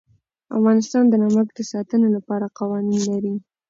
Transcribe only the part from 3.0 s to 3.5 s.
لري.